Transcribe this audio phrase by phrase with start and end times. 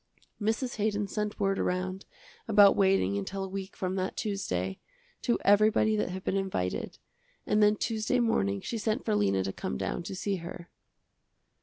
[0.41, 0.77] Mrs.
[0.77, 2.05] Haydon sent word around,
[2.47, 4.79] about waiting until a week from that Tuesday,
[5.21, 6.97] to everybody that had been invited,
[7.45, 10.71] and then Tuesday morning she sent for Lena to come down to see her.